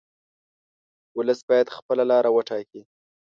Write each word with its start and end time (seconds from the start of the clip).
ولس 1.17 1.39
باید 1.49 1.67
خپله 1.77 2.03
لار 2.11 2.25
وټاکي. 2.31 2.81